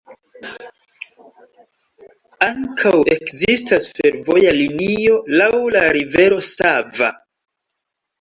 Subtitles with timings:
[2.45, 7.11] Ankaŭ ekzistas fervoja linio laŭ la rivero Sava.